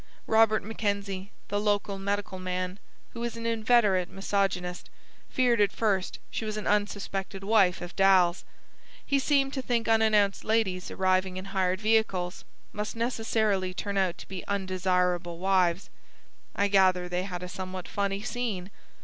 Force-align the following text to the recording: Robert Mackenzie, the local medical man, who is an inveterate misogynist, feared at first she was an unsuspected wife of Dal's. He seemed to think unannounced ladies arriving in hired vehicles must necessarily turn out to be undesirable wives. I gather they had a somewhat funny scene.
Robert 0.25 0.63
Mackenzie, 0.63 1.31
the 1.49 1.59
local 1.59 1.99
medical 1.99 2.39
man, 2.39 2.79
who 3.11 3.23
is 3.23 3.37
an 3.37 3.45
inveterate 3.45 4.09
misogynist, 4.09 4.89
feared 5.29 5.61
at 5.61 5.71
first 5.71 6.17
she 6.31 6.43
was 6.43 6.57
an 6.57 6.65
unsuspected 6.65 7.43
wife 7.43 7.81
of 7.81 7.95
Dal's. 7.95 8.43
He 9.05 9.19
seemed 9.19 9.53
to 9.53 9.61
think 9.61 9.87
unannounced 9.87 10.43
ladies 10.43 10.89
arriving 10.89 11.37
in 11.37 11.45
hired 11.45 11.79
vehicles 11.81 12.45
must 12.73 12.95
necessarily 12.95 13.75
turn 13.75 13.95
out 13.95 14.17
to 14.17 14.27
be 14.27 14.43
undesirable 14.47 15.37
wives. 15.37 15.91
I 16.55 16.67
gather 16.67 17.07
they 17.07 17.21
had 17.21 17.43
a 17.43 17.47
somewhat 17.47 17.87
funny 17.87 18.23
scene. 18.23 18.71